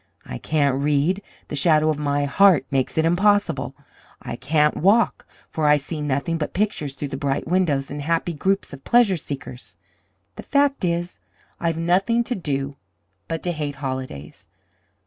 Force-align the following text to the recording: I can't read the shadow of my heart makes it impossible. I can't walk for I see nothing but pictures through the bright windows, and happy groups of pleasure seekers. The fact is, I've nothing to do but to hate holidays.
I 0.25 0.39
can't 0.39 0.81
read 0.81 1.21
the 1.49 1.55
shadow 1.55 1.87
of 1.89 1.99
my 1.99 2.25
heart 2.25 2.65
makes 2.71 2.97
it 2.97 3.05
impossible. 3.05 3.75
I 4.19 4.35
can't 4.35 4.75
walk 4.75 5.27
for 5.51 5.67
I 5.67 5.77
see 5.77 6.01
nothing 6.01 6.39
but 6.39 6.55
pictures 6.55 6.95
through 6.95 7.09
the 7.09 7.17
bright 7.17 7.47
windows, 7.47 7.91
and 7.91 8.01
happy 8.01 8.33
groups 8.33 8.73
of 8.73 8.83
pleasure 8.83 9.15
seekers. 9.15 9.77
The 10.37 10.41
fact 10.41 10.83
is, 10.83 11.19
I've 11.59 11.77
nothing 11.77 12.23
to 12.23 12.33
do 12.33 12.77
but 13.27 13.43
to 13.43 13.51
hate 13.51 13.75
holidays. 13.75 14.47